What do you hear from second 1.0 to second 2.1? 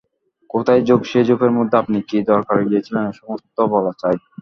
সেই ঝোপের মধ্যে আপনি